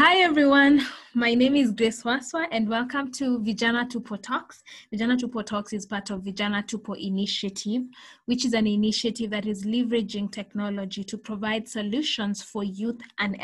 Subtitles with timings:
[0.00, 4.62] Hi everyone, my name is Grace Waswa and welcome to Vijana Tupo Talks.
[4.94, 7.82] Vijana Tupo Talks is part of Vijana Tupo Initiative,
[8.26, 13.36] which is an initiative that is leveraging technology to provide solutions for youth and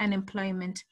[0.00, 0.82] unemployment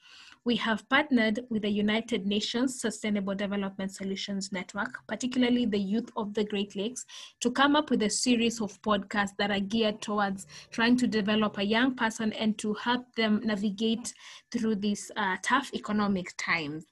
[0.49, 6.33] we have partnered with the United Nations Sustainable Development Solutions Network, particularly the youth of
[6.33, 7.05] the Great Lakes,
[7.41, 11.59] to come up with a series of podcasts that are geared towards trying to develop
[11.59, 14.11] a young person and to help them navigate
[14.51, 16.87] through these uh, tough economic times.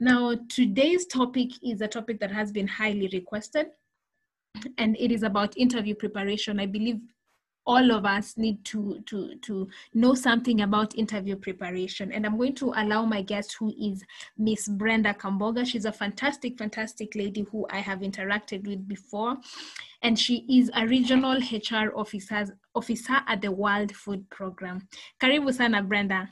[0.00, 3.68] Now, today's topic is a topic that has been highly requested,
[4.76, 6.58] and it is about interview preparation.
[6.58, 6.98] I believe
[7.68, 12.10] all of us need to to to know something about interview preparation.
[12.10, 14.02] And i'm going to allow my guest who is
[14.38, 15.66] miss brenda kamboga.
[15.66, 19.36] She's a fantastic fantastic lady who i have interacted with before.
[20.02, 24.88] And she is a regional hr officer officer at the world food program.
[25.20, 26.30] Karibu sana brenda.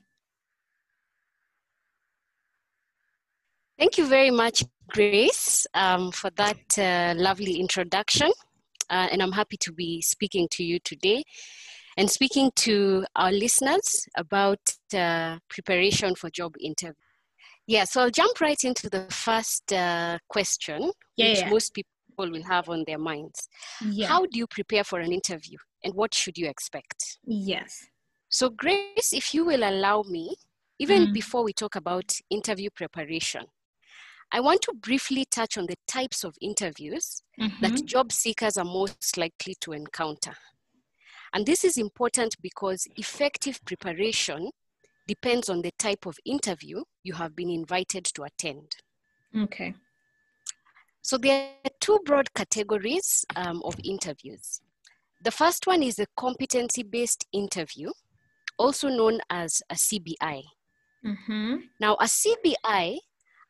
[3.78, 8.32] Thank you very much, Grace, um, for that uh, lovely introduction
[8.90, 11.22] uh, and I'm happy to be speaking to you today
[11.96, 14.58] and speaking to our listeners about
[14.94, 16.94] uh, preparation for job interview.
[17.66, 21.50] Yeah, so I'll jump right into the first uh, question, yeah, which yeah.
[21.50, 23.48] most people will have on their minds.
[23.84, 24.06] Yeah.
[24.06, 27.18] How do you prepare for an interview and what should you expect?
[27.24, 27.88] Yes.
[28.28, 30.36] So, Grace, if you will allow me,
[30.78, 31.12] even mm.
[31.12, 33.46] before we talk about interview preparation,
[34.32, 37.62] I want to briefly touch on the types of interviews mm-hmm.
[37.62, 40.34] that job seekers are most likely to encounter.
[41.32, 44.50] And this is important because effective preparation
[45.06, 48.76] depends on the type of interview you have been invited to attend.
[49.36, 49.74] Okay.
[51.02, 54.60] So there are two broad categories um, of interviews.
[55.22, 57.90] The first one is a competency based interview,
[58.58, 60.42] also known as a CBI.
[61.04, 61.56] Mm-hmm.
[61.80, 62.98] Now, a CBI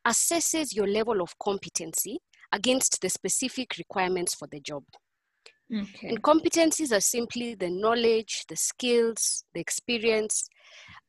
[0.06, 2.20] assesses your level of competency
[2.52, 4.84] against the specific requirements for the job.
[5.74, 6.08] Okay.
[6.08, 10.48] And competencies are simply the knowledge, the skills, the experience,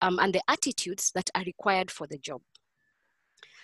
[0.02, 2.42] um, and the attitudes that are required for the job.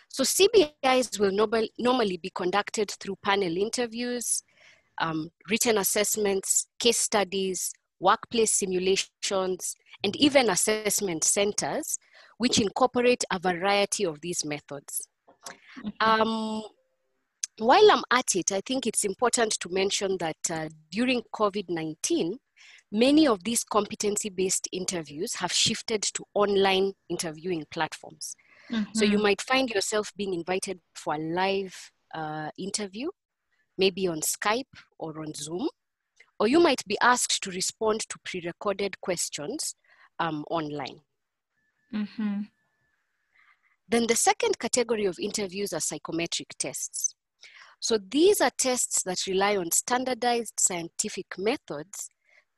[0.09, 4.43] So CBIs will normal, normally be conducted through panel interviews,
[4.99, 11.97] um, written assessments, case studies, workplace simulations, and even assessment centers,
[12.37, 15.07] which incorporate a variety of these methods.
[15.99, 16.63] Um,
[17.57, 22.37] while I'm at it, I think it's important to mention that uh, during COVID 19,
[22.91, 28.35] many of these competency based interviews have shifted to online interviewing platforms.
[28.71, 28.83] Mm-hmm.
[28.93, 29.23] So you mm-hmm.
[29.23, 33.09] might find yourself being invited for a live uh, interview,
[33.77, 34.63] maybe on Skype
[34.97, 35.67] or on Zoom,
[36.39, 39.75] or you might be asked to respond to pre recorded questions
[40.19, 41.01] um, online.
[41.93, 42.41] Mm-hmm.
[43.87, 47.15] Then the second category of interviews are psychometric tests.
[47.79, 52.09] So these are tests that rely on standardized scientific methods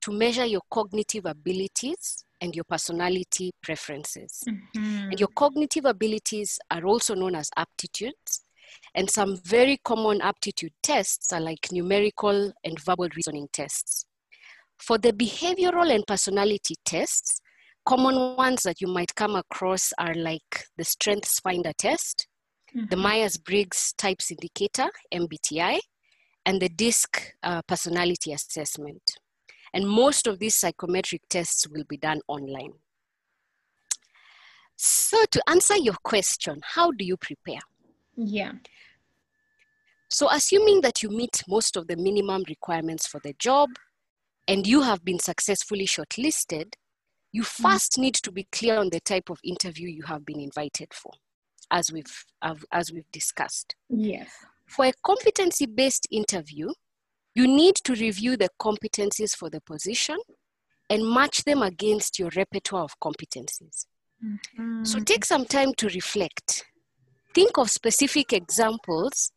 [0.02, 4.44] to measure your cognitive abilities and your personality preferences.
[4.48, 5.10] Mm-hmm.
[5.10, 8.44] And your cognitive abilities are also known as aptitudes.
[8.94, 14.06] And some very common aptitude tests are like numerical and verbal reasoning tests.
[14.78, 17.42] For the behavioral and personality tests,
[17.86, 22.28] common ones that you might come across are like the Strengths Finder test,
[22.76, 22.88] mm-hmm.
[22.90, 25.80] the Myers Briggs Types Indicator, MBTI,
[26.46, 29.02] and the DISC uh, personality assessment.
[29.74, 32.74] And most of these psychometric tests will be done online.
[34.78, 37.62] So, to answer your question, how do you prepare?
[38.16, 38.54] Yeah.
[40.10, 43.70] So, assuming that you meet most of the minimum requirements for the job
[44.48, 46.74] and you have been successfully shortlisted,
[47.36, 50.94] you first need to be clear on the type of interview you have been invited
[50.94, 51.12] for
[51.70, 52.26] as we've
[52.72, 53.76] as we've discussed.
[53.90, 54.30] Yes.
[54.66, 56.70] For a competency based interview
[57.34, 60.18] you need to review the competencies for the position
[60.90, 63.86] and match them against your repertoire of competencies.
[64.24, 64.86] Mm-hmm.
[64.86, 66.64] so take some time to reflect.
[67.34, 69.34] Think of specific examples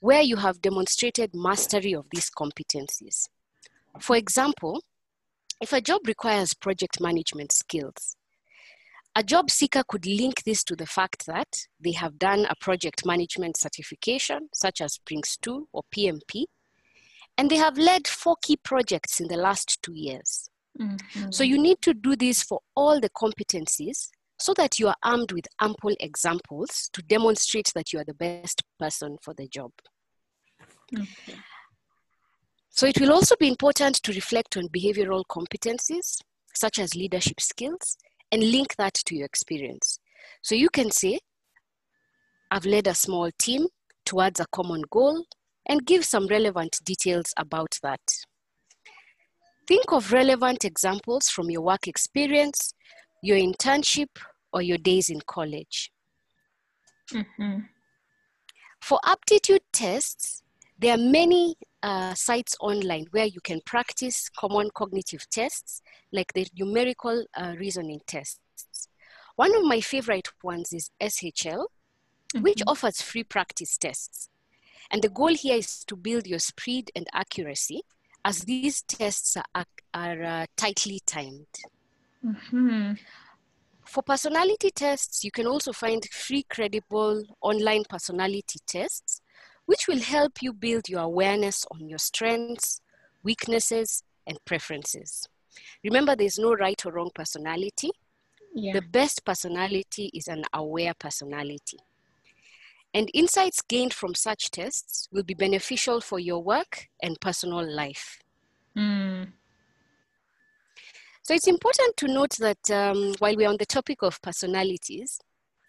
[0.00, 3.28] where you have demonstrated mastery of these competencies.
[3.98, 4.82] For example
[5.60, 8.16] if a job requires project management skills,
[9.16, 13.06] a job seeker could link this to the fact that they have done a project
[13.06, 16.46] management certification, such as PRINCE2 or PMP,
[17.38, 20.48] and they have led four key projects in the last two years.
[20.80, 21.30] Mm-hmm.
[21.30, 24.08] So you need to do this for all the competencies
[24.38, 28.62] so that you are armed with ample examples to demonstrate that you are the best
[28.80, 29.70] person for the job.
[30.92, 31.38] Okay.
[32.76, 36.18] So it will also be important to reflect on behavioral competencies,
[36.54, 37.96] such as leadership skills,
[38.32, 40.00] and link that to your experience.
[40.42, 41.20] So you can say,
[42.50, 43.68] I've led a small team
[44.04, 45.24] towards a common goal
[45.66, 48.00] and give some relevant details about that.
[49.68, 52.74] Think of relevant examples from your work experience,
[53.22, 54.08] your internship,
[54.52, 55.92] or your days in college.
[57.12, 57.60] Mm-hmm.
[58.82, 60.42] For aptitude tests,
[60.78, 61.54] there are many
[61.84, 65.82] uh, sites online where you can practice common cognitive tests
[66.12, 68.88] like the numerical uh, reasoning tests.
[69.36, 71.66] One of my favorite ones is SHL,
[72.40, 72.64] which Mhm.
[72.66, 74.28] offers free practice tests.
[74.90, 77.82] And the goal here is to build your speed and accuracy
[78.24, 81.46] as these tests are, are uh, tightly timed.
[82.24, 82.98] Mhm.
[83.86, 89.20] For personality tests, you can also find free, credible online personality tests,
[89.66, 92.80] which will help you build your awareness on your strengths,
[93.22, 95.28] weaknesses, and preferences.
[95.82, 97.90] Remember, there's no right or wrong personality.
[98.54, 98.74] Yeah.
[98.74, 101.78] The best personality is an aware personality.
[102.92, 108.20] And insights gained from such tests will be beneficial for your work and personal life.
[108.76, 109.32] Mm.
[111.22, 115.18] So it's important to note that um, while we're on the topic of personalities,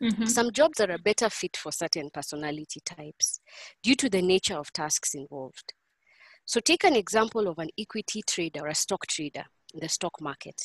[0.01, 0.27] Mhm.
[0.27, 3.39] Some jobs are a better fit for certain personality types
[3.81, 5.73] due to the nature of tasks involved.
[6.45, 10.21] So, take an example of an equity trader or a stock trader in the stock
[10.21, 10.61] market.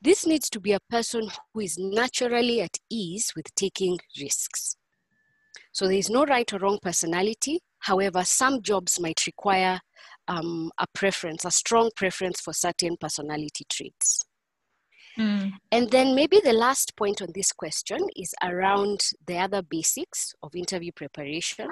[0.00, 4.76] This needs to be a person who is naturally at ease with taking risks.
[5.72, 7.60] So, there is no right or wrong personality.
[7.80, 9.80] However, some jobs might require
[10.26, 14.27] um, a preference, a strong preference for certain personality traits.
[15.18, 15.52] Mm.
[15.72, 20.54] And then maybe the last point on this question is around the other basics of
[20.54, 21.68] interview preparation.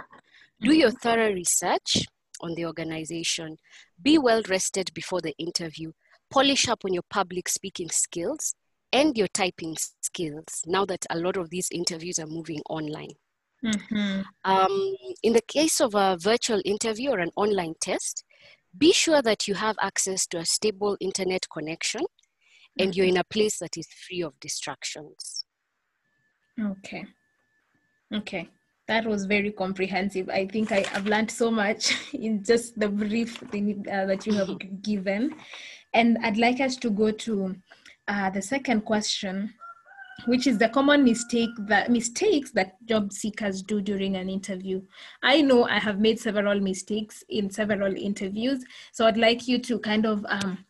[0.61, 2.07] Do your thorough research
[2.41, 3.57] on the organization,
[4.03, 5.93] be well rested before the interview,
[6.31, 8.55] polish up on your public speaking skills
[8.93, 13.15] and your typing skills now that a lot of these interviews are moving online.
[13.65, 14.25] Mhm.
[14.45, 18.25] Um, in the case of a virtual interview or an online test,
[18.77, 22.03] be sure that you have access to a stable internet connection
[22.79, 25.45] and you're in a place that is free of distractions.
[26.61, 27.05] Okay.
[28.15, 28.49] Okay.
[28.89, 30.29] That was very comprehensive.
[30.29, 34.35] I think I, have learned so much in just the brief thing uh, that you
[34.35, 34.51] have
[34.83, 35.35] given.
[35.93, 37.57] And I'd like us to go to
[38.07, 39.53] uh, the second question,
[40.27, 44.83] which is the common mistake that mistakes that job seekers do during an interview.
[45.23, 48.65] I know I have made several mistakes in several interviews.
[48.93, 50.65] So I'd like you to kind of um,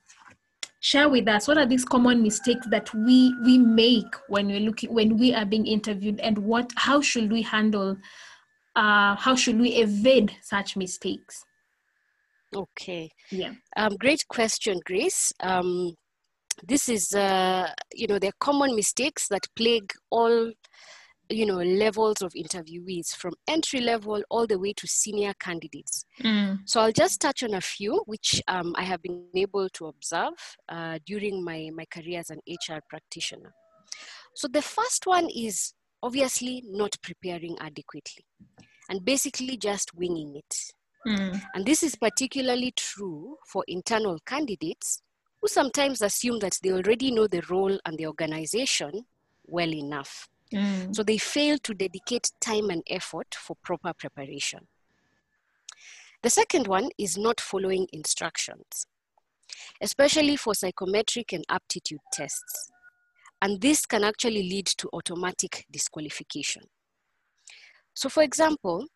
[0.86, 4.92] share with us what are these common mistakes that we we make when we're looking
[4.94, 7.96] when we are being interviewed and what how should we handle
[8.76, 11.44] uh how should we evade such mistakes
[12.54, 13.10] Okay.
[13.32, 15.32] yeah Um, great question, Grace.
[15.40, 15.94] Um,
[16.66, 20.52] this is, uh, you know, there are common mistakes that plague all,
[21.28, 26.04] you know, levels of interviewees from entry level all the way to senior candidates.
[26.22, 29.86] Mm, So I'll just touch on a few which um, I have been able to
[29.86, 30.34] observe
[30.68, 33.52] uh, during my, my career as an HR practitioner.
[34.34, 38.24] So the first one is obviously not preparing adequately
[38.88, 40.56] and basically just winging it.
[41.06, 45.02] mm, And this is particularly true for internal candidates
[45.40, 49.04] who sometimes assume that they already know the role and the organization
[49.46, 50.28] well enough.
[50.52, 54.66] Mm, So they fail to dedicate time and effort for proper preparation.
[56.22, 58.86] The second one is not following instructions,
[59.80, 62.70] especially for psychometric and aptitude tests.
[63.42, 66.62] And this can actually lead to automatic disqualification.
[67.94, 68.86] So, for example,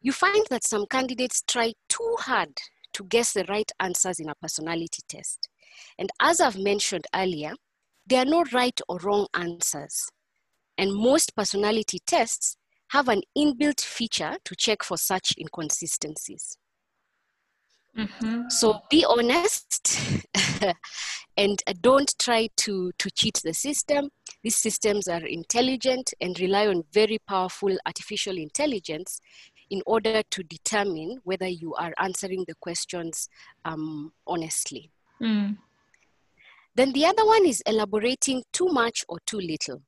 [0.00, 2.50] you find that some candidates try too hard
[2.94, 5.48] to guess the right answers in a personality test.
[5.98, 7.52] And as I've mentioned earlier,
[8.06, 10.08] there are no right or wrong answers.
[10.78, 12.56] And most personality tests
[12.90, 16.56] have an inbuilt feature to check for such inconsistencies.
[17.94, 19.98] mhm, So be honest
[21.36, 24.10] and don't try to, to cheat the system.
[24.42, 29.20] These systems are intelligent and rely on very powerful artificial intelligence
[29.70, 33.28] in order to determine whether you are answering the questions
[33.64, 34.90] um, honestly.
[35.20, 35.56] mm,
[36.74, 39.82] Then the other one is elaborating too much or too little.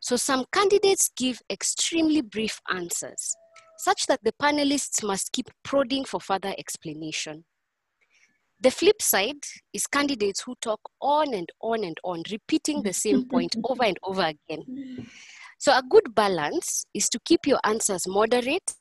[0.00, 3.36] So some candidates give extremely brief answers,
[3.78, 7.44] such that the panelists must keep prodding for further explanation.
[8.62, 9.42] The flip side
[9.72, 13.98] is candidates who talk on and on and on, repeating the same point over and
[14.02, 15.06] over again.
[15.58, 18.74] So a good balance is to keep your answers moderate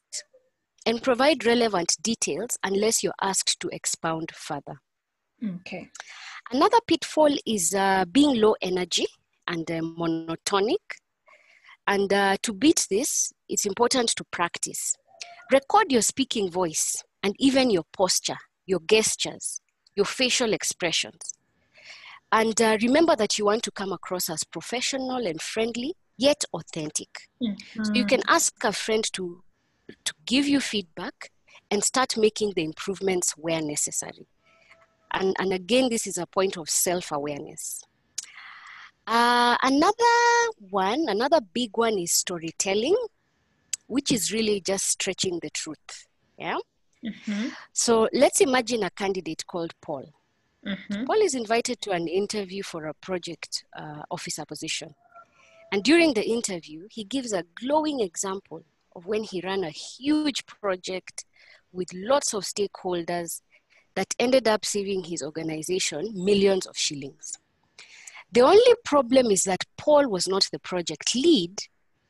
[0.86, 4.80] and provide relevant details unless you're asked to expound further.
[5.44, 5.90] okay
[6.52, 9.06] Another pitfall is uh, being low energy
[9.48, 10.78] and uh, monotonic.
[11.90, 14.96] And uh, to beat this, it's important to practice.
[15.52, 19.60] Record your speaking voice and even your posture, your gestures,
[19.96, 21.34] your facial expressions.
[22.32, 27.28] And uh, remember that you want to come across as professional and friendly, yet authentic.
[27.42, 27.84] Mm-hmm.
[27.84, 29.42] So you can ask a friend to,
[30.06, 31.32] to give you feedback
[31.72, 34.28] and start making the improvements where necessary.
[35.12, 37.84] And, and again, this is a point of self awareness.
[39.08, 42.96] Uh, another one, another big one is storytelling,
[43.88, 46.08] which is really just stretching the truth.
[46.38, 46.58] Yeah.
[47.04, 47.48] Mm-hmm.
[47.74, 50.06] So let's imagine a candidate called Paul.
[50.66, 51.06] Mm-hmm.
[51.06, 54.94] Paul is invited to an interview for a project uh, officer position.
[55.72, 58.64] And during the interview, he gives a glowing example
[58.96, 61.26] of when he ran a huge project
[61.72, 63.42] with lots of stakeholders
[63.96, 67.38] that ended up saving his organization millions of shillings.
[68.32, 71.60] The only problem is that Paul was not the project lead,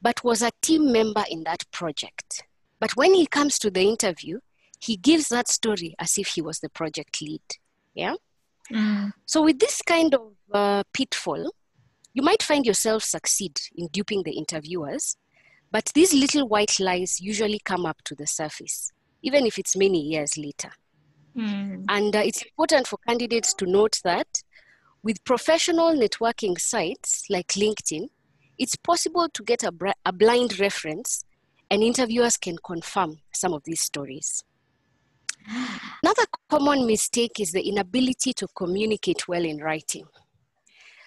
[0.02, 2.44] but was a team member in that project.
[2.80, 4.40] But when he comes to the interview,
[4.80, 7.42] he gives that story as if he was the project lead.
[7.94, 8.16] Yeah.
[8.72, 9.12] Mm.
[9.26, 11.52] So, with this kind of uh, pitfall,
[12.14, 15.18] you might find yourself succeed in duping the interviewers,
[15.72, 20.02] but these little white lies usually come up to the surface, even if it's many
[20.02, 20.72] years later.
[21.36, 21.86] Mm.
[21.90, 24.44] And uh, it's important for candidates to note that
[25.04, 28.10] with professional networking sites like LinkedIn,
[28.58, 29.74] it's possible to get a,
[30.06, 31.24] a blind reference,
[31.72, 34.44] and interviewers can confirm some of these stories.
[36.04, 40.06] Another common mistake is the inability to communicate well in writing.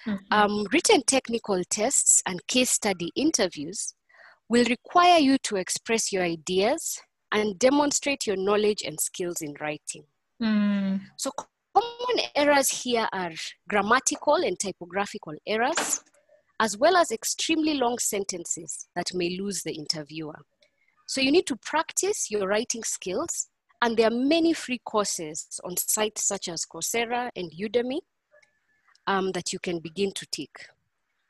[0.06, 0.18] Mhm.
[0.30, 3.94] Um, written technical tests and case study interviews
[4.48, 10.04] will require you to express your ideas and demonstrate your knowledge and skills in writing.
[10.42, 11.00] Mm.
[11.16, 11.30] So,
[11.74, 13.32] common errors here are
[13.68, 16.02] grammatical and typographical errors,
[16.60, 20.38] as well as extremely long sentences that may lose the interviewer.
[21.06, 23.48] So, you need to practice your writing skills,
[23.82, 27.98] and there are many free courses on sites such as Coursera and Udemy
[29.06, 30.66] um, that you can begin to take.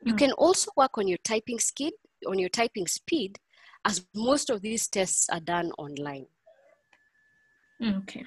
[0.05, 1.61] You can also work on your typing
[2.27, 3.39] on your typing speed,
[3.85, 6.27] as most of these tests are done online.
[7.83, 8.25] Okay.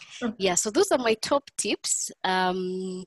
[0.38, 2.10] Yeah, so those are my top tips.
[2.24, 3.04] Um,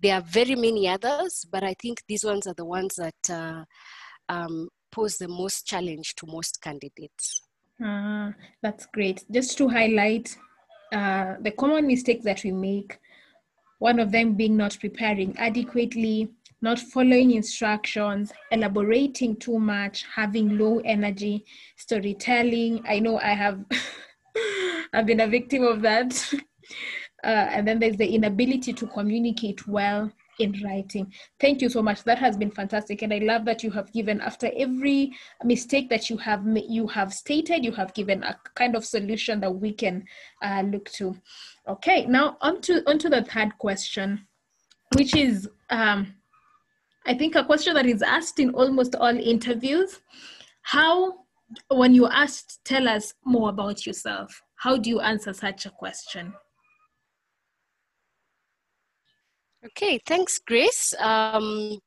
[0.00, 3.64] there are very many others, but I think these ones are the ones that uh,
[4.28, 7.42] um, pose the most challenge to most candidates.
[7.82, 8.32] Ah,
[8.62, 9.24] that's great.
[9.30, 10.36] Just to highlight
[10.92, 12.98] uh, the common mistakes that we make,
[13.78, 16.30] one of them being not preparing adequately,
[16.62, 21.44] not following instructions, elaborating too much, having low energy,
[21.76, 22.82] storytelling.
[22.88, 23.64] I know I have
[24.92, 26.32] I've been a victim of that.
[27.24, 31.12] Uh, and then there's the inability to communicate well in writing.
[31.40, 32.04] Thank you so much.
[32.04, 35.12] That has been fantastic, and I love that you have given after every
[35.42, 39.52] mistake that you have you have stated, you have given a kind of solution that
[39.52, 40.04] we can
[40.42, 41.16] uh, look to.
[41.66, 44.26] Okay, now on to on to the third question,
[44.96, 46.14] which is um,
[47.06, 50.00] I think a question that is asked in almost all interviews.
[50.62, 51.14] How,
[51.68, 54.42] when you asked, tell us more about yourself.
[54.58, 56.34] How do you answer such a question?
[59.64, 60.94] Okay, thanks, Grace.
[60.98, 61.78] Um,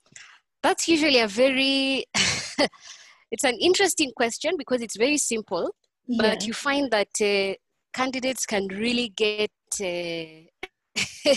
[0.62, 2.06] that's usually a very,
[3.32, 5.72] it's an interesting question because it's very simple,
[6.18, 7.54] but you find that uh,
[7.94, 10.50] candidates can really get uh,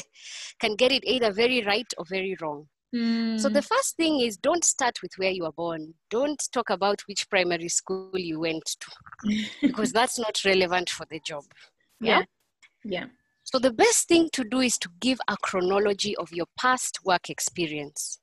[0.60, 2.66] can get it either very right or very wrong.
[2.94, 3.54] So hmm.
[3.54, 5.94] the first thing is don't start with where you were born.
[6.10, 11.18] Don't talk about which primary school you went to because that's not relevant for the
[11.26, 11.44] job.
[12.00, 12.24] yeah,
[12.84, 13.06] yeah.
[13.44, 17.30] So the best thing to do is to give a chronology of your past work
[17.30, 18.20] experience.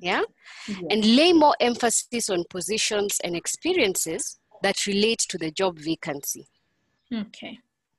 [0.00, 0.22] Yeah?
[0.68, 0.76] yeah.
[0.90, 6.46] And lay more emphasis on positions and experiences that relate to the job vacancy.
[7.12, 7.58] Okay.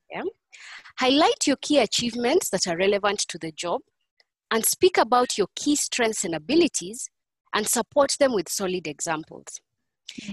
[0.09, 0.23] Yeah.
[1.00, 3.81] Highlight your key achievements that are relevant to the job
[4.53, 7.10] and speak about your key strengths and abilities
[7.55, 9.60] and support them with solid examples.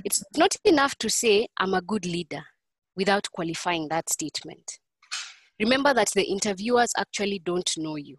[0.04, 2.42] It's not enough to say, I'm a good leader
[2.94, 4.78] without qualifying that statement.
[5.58, 8.18] Remember that the interviewers actually don't know you.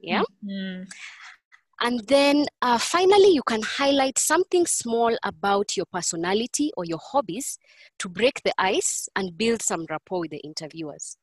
[0.00, 0.22] Yeah?
[0.42, 0.86] Mm.
[1.82, 7.58] And then uh, finally, you can highlight something small about your personality or your hobbies
[7.98, 11.18] to break the ice and build some rapport with the interviewers.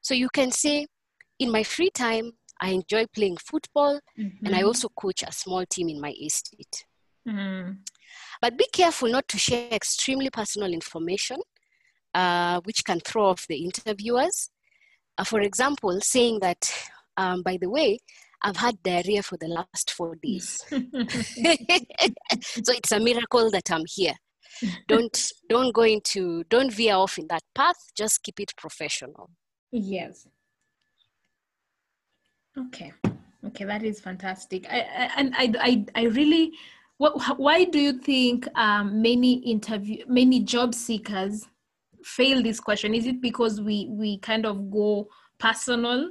[0.00, 0.86] So you can say,
[1.38, 4.66] in my free time, I enjoy playing football and I Mhm.
[4.66, 6.84] also coach a small team in my estate.
[7.28, 7.78] Mm.
[8.40, 11.38] But be careful not to share extremely personal information,
[12.14, 14.50] uh, which can throw off the interviewers.
[15.18, 16.70] Uh, for example, saying that,
[17.16, 17.98] um, by the way,
[18.42, 20.62] I've had diarrhea for the last four days.
[20.70, 20.76] so
[22.72, 24.14] it's a miracle that I'm here.
[24.88, 27.76] Don't don't go into don't veer off in that path.
[27.94, 29.30] Just keep it professional.
[29.72, 30.26] Yes.
[32.58, 32.92] Okay.
[33.44, 34.66] Okay, that is fantastic.
[34.70, 36.52] I, I and I, I I really
[36.98, 41.46] what why do you think um, many interview many job seekers
[42.02, 42.94] fail this question?
[42.94, 45.08] Is it because we we kind of go
[45.38, 46.10] personal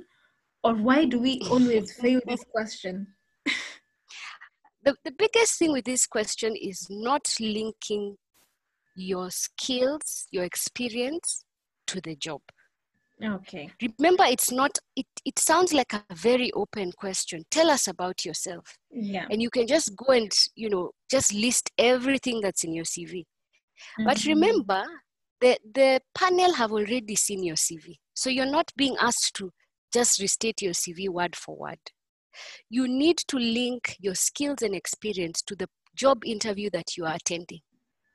[0.64, 3.08] or why do we always fail this question?
[4.84, 8.18] the, the biggest thing with this question is not linking
[8.96, 11.44] your skills, your experience
[11.88, 12.42] to the job.
[13.24, 13.70] Okay.
[13.98, 17.44] Remember, it's not, it, it sounds like a very open question.
[17.50, 18.78] Tell us about yourself.
[18.92, 19.26] Yeah.
[19.30, 23.20] And you can just go and, you know, just list everything that's in your CV.
[23.20, 24.06] Mm-hmm.
[24.06, 24.84] But remember,
[25.40, 27.96] the, the panel have already seen your CV.
[28.14, 29.52] So you're not being asked to
[29.94, 31.80] just restate your CV word for word.
[32.70, 37.16] You need to link your skills and experience to the job interview that you are
[37.16, 37.62] attending.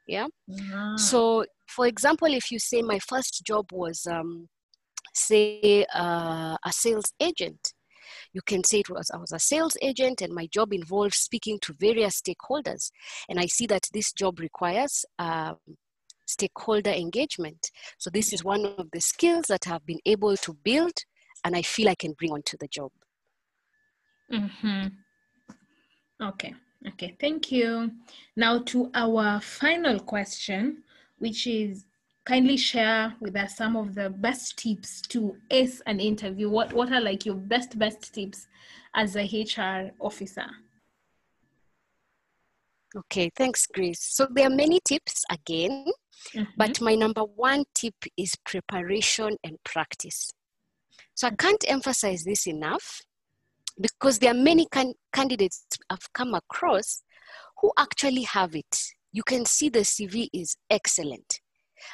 [0.07, 0.26] Yeah.
[0.75, 0.97] Ah.
[0.97, 4.49] So, for example, if you say my first job was, um,
[5.14, 7.72] say, uh, a sales agent,
[8.32, 11.58] you can say it was I was a sales agent and my job involved speaking
[11.62, 12.90] to various stakeholders,
[13.28, 15.04] and I see that this job requires.
[15.18, 15.56] Um,
[16.26, 17.70] stakeholder engagement.
[17.98, 20.92] So this is one of the skills that I've been able to build
[21.44, 22.92] and I feel I can bring onto the job.
[24.32, 24.86] Mm-hmm.
[26.22, 26.54] Okay.
[26.88, 27.16] Okay.
[27.20, 27.90] Thank you.
[28.36, 30.82] Now to our final question,
[31.18, 31.84] which is
[32.24, 36.50] kindly share with us some of the best tips to ace an interview.
[36.50, 38.46] What what are like your best best tips
[38.94, 40.46] as a HR officer?
[42.96, 44.02] Okay, thanks, Grace.
[44.02, 45.86] So there are many tips again,
[46.34, 46.50] mm-hmm.
[46.56, 50.32] but my number one tip is preparation and practice.
[51.14, 53.02] So I can't emphasize this enough
[53.80, 57.02] because there are many can- candidates I've come across
[57.60, 58.76] who actually have it.
[59.12, 61.39] You can see the CV is excellent.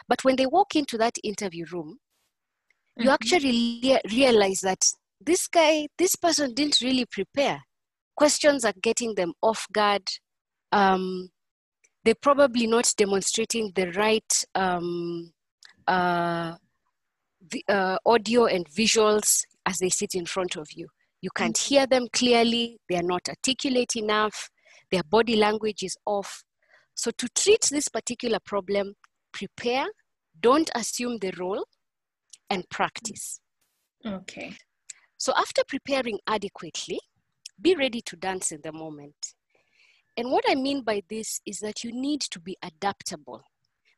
[0.09, 1.99] But when they walk into that interview room,
[2.97, 3.11] you mm-hmm.
[3.11, 4.85] actually le- realize that
[5.21, 7.61] this guy, this person didn't really prepare.
[8.17, 10.03] Questions are getting them off guard.
[10.73, 11.31] Um,
[12.05, 15.33] they're probably not demonstrating the right um,
[15.87, 16.55] uh,
[17.69, 20.89] uh, audio and visuals as they sit in front of you.
[21.21, 21.75] You can't mm-hmm.
[21.75, 24.49] hear them clearly, they are not articulate enough,
[24.91, 26.45] their body language is off.
[26.95, 28.95] So, to treat this particular problem,
[29.37, 29.87] prepare,
[30.41, 31.65] don't assume the role,
[32.49, 33.41] and practice.
[34.05, 34.53] Okay.
[35.19, 37.01] So, after preparing adequately,
[37.61, 39.35] be ready to dance in the moment.
[40.17, 43.43] And what I mean by this is that you need to be adaptable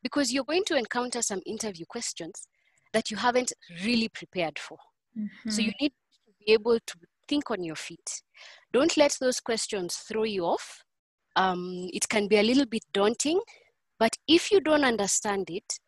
[0.03, 2.49] because you're going to encounter some interview questions
[2.93, 3.53] that you haven't
[3.85, 4.79] really prepared for.
[5.17, 5.51] Mm-hmm.
[5.51, 6.95] So you need to be able to
[7.29, 8.23] think on your feet.
[8.73, 10.83] Don't let those questions throw you off.
[11.37, 13.41] Um, it can be a little bit daunting,
[13.99, 15.81] but if you don't understand it,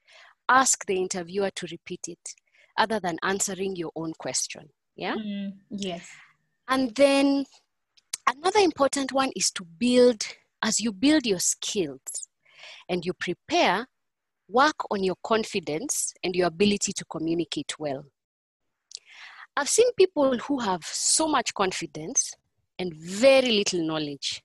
[0.49, 2.35] ask the interviewer to repeat it
[2.77, 4.69] other than answering your own question.
[4.97, 5.15] Yeah?
[5.15, 6.09] Mm, yes.
[6.69, 7.45] And then
[8.29, 10.23] another important one is to build,
[10.63, 12.29] as you build your skills
[12.89, 13.87] and you prepare,
[14.49, 18.05] work on your confidence and your ability to communicate well.
[19.57, 22.33] I've seen people who have so much confidence
[22.79, 24.43] and very little knowledge,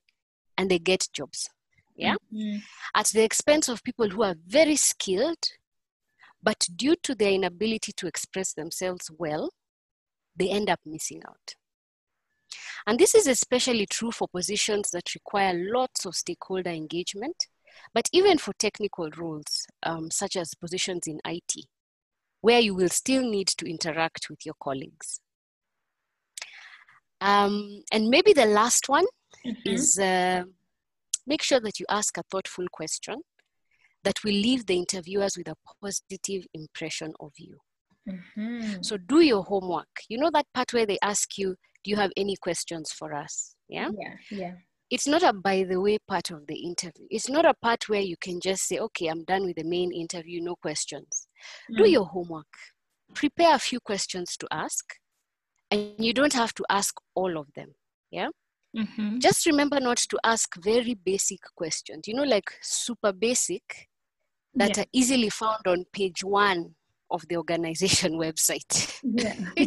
[0.57, 1.49] and they get jobs.
[1.95, 2.15] Yeah.
[2.33, 2.57] Mm-hmm.
[2.95, 5.43] At the expense of people who are very skilled,
[6.43, 9.49] but due to their inability to express themselves well,
[10.35, 11.55] they end up missing out.
[12.85, 17.47] And this is especially true for positions that require lots of stakeholder engagement
[17.93, 21.65] but even for technical roles, um, such as positions in IT,
[22.41, 25.19] where you will still need to interact with your colleagues.
[27.21, 29.05] Um, and maybe the last one
[29.45, 29.69] mm-hmm.
[29.69, 30.43] is uh,
[31.25, 33.21] make sure that you ask a thoughtful question
[34.03, 37.57] that will leave the interviewers with a positive impression of you.
[38.07, 38.81] Mm-hmm.
[38.81, 39.87] So do your homework.
[40.09, 43.55] You know that part where they ask you, do you have any questions for us?
[43.67, 43.89] Yeah.
[43.97, 44.15] Yeah.
[44.29, 44.53] Yeah
[44.91, 47.07] it's not a by the way part of the interview.
[47.09, 49.91] It's not a part where you can just say, okay, I'm done with the main
[49.91, 51.27] interview, no questions.
[51.71, 51.77] Mm.
[51.77, 52.53] Do your homework.
[53.13, 54.85] Prepare a few questions to ask,
[55.71, 57.73] and you don't have to ask all of them.
[58.11, 58.29] Yeah?
[58.75, 59.19] Mm-hmm.
[59.19, 63.87] Just remember not to ask very basic questions, you know, like super basic
[64.53, 64.83] that yeah.
[64.83, 66.75] are easily found on page one
[67.09, 68.99] of the organization website.
[69.03, 69.65] Yeah.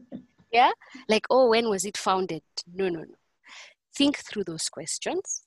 [0.52, 0.70] yeah?
[1.08, 2.42] Like, oh, when was it founded?
[2.72, 3.14] No, no, no
[3.94, 5.42] think through those questions,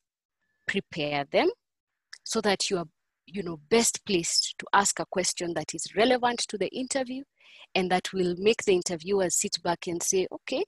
[0.68, 1.50] prepare them
[2.24, 2.86] so that you are
[3.26, 7.24] you know best placed to ask a question that is relevant to the interview
[7.74, 10.64] and that will make the interviewers sit back and say okay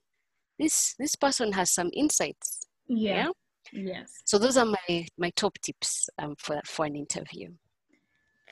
[0.58, 2.66] this this person has some insights.
[2.88, 3.28] Yeah.
[3.72, 4.12] Yes.
[4.24, 7.50] So those are my my top tips um, for for an interview.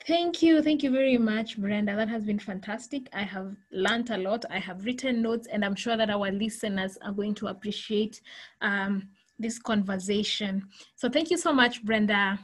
[0.07, 0.61] Thank you.
[0.61, 1.97] Thank you very much, Brenda.
[1.97, 3.09] That has been fantastic.
[3.15, 4.45] I have learned a lot.
[4.51, 8.21] I have written notes, and I'm sure that our listeners are going to appreciate
[8.61, 10.63] um, this conversation.
[10.97, 12.39] So, thank you so much, Brenda.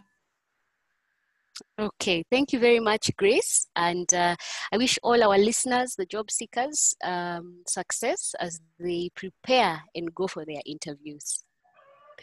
[1.79, 3.67] Okay, thank you very much, Grace.
[3.77, 4.37] And uh,
[4.73, 10.27] I wish all our listeners, the job seekers, um, success as they prepare and go
[10.27, 11.45] for their interviews.